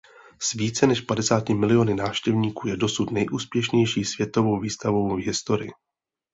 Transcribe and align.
S 0.39 0.53
více 0.53 0.87
než 0.87 1.01
padesáti 1.01 1.53
miliony 1.53 1.93
návštěvníků 1.93 2.67
je 2.67 2.77
dosud 2.77 3.11
nejúspěšnější 3.11 4.05
světovou 4.05 4.59
výstavou 4.59 5.15
v 5.15 5.19
historii. 5.25 5.71